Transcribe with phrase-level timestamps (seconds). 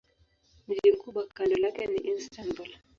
[0.67, 2.69] Mji mkubwa kando lake ni Istanbul.